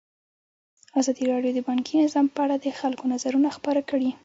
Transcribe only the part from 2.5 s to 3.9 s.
د خلکو نظرونه خپاره